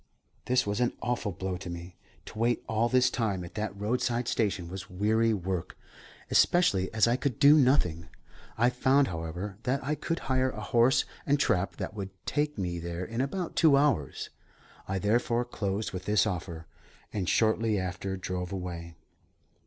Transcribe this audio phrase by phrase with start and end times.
[0.45, 1.95] This was an awful blow to me.
[2.25, 5.77] To wait all this time at that roadside station was weary work,
[6.31, 8.09] especially as I could do nothing.
[8.57, 12.79] I found, however, that I could hire a horse and trap that would take me
[12.79, 14.31] there in about two hours.
[14.87, 16.65] I therefore closed with this offer,
[17.13, 18.95] and shortly after drove away.